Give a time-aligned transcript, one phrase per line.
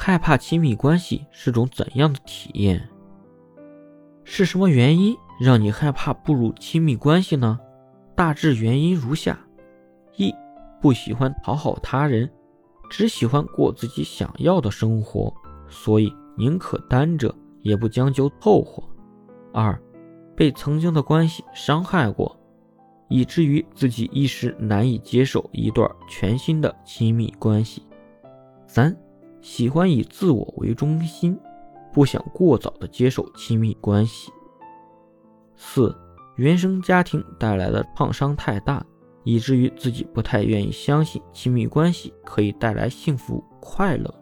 [0.00, 2.88] 害怕亲密关系是种怎样的体验？
[4.22, 7.58] 是什么原因让你害怕步入亲密关系呢？
[8.14, 9.36] 大致原因如下：
[10.16, 10.32] 一、
[10.80, 12.30] 不喜欢讨好他人，
[12.88, 15.34] 只喜欢过自己想要的生活，
[15.68, 18.80] 所以宁可单着也不将就凑合；
[19.52, 19.76] 二、
[20.36, 22.38] 被曾经的关系伤害过，
[23.08, 27.82] 以至于自己一时难以接受一段全新的亲密关系；
[28.68, 28.96] 三、
[29.40, 31.38] 喜欢以自我为中心。
[31.90, 34.30] 不想过早的接受亲密关系。
[35.56, 35.96] 四，
[36.36, 38.84] 原生家庭带来的创伤太大，
[39.24, 44.14] 以至于自己不太愿意相信亲密关系可以带来幸福快乐。